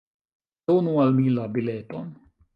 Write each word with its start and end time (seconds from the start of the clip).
Donu 0.71 0.95
al 1.03 1.13
mi 1.19 1.27
la 1.35 1.45
bileton. 1.59 2.11